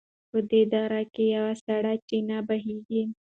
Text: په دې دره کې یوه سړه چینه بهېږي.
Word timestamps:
په 0.29 0.37
دې 0.49 0.61
دره 0.73 1.01
کې 1.13 1.23
یوه 1.35 1.53
سړه 1.65 1.93
چینه 2.07 2.37
بهېږي. 2.47 3.03